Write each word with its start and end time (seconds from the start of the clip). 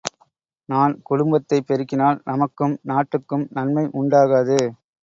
நான் 0.69 1.01
குடும்பத்தைப் 1.01 1.67
பெருக்கினால் 1.67 2.19
நமக்கும் 2.23 2.75
நாட்டுக்கும் 2.83 3.47
நன்மை 3.51 3.85
உண்டாகாது. 3.93 4.59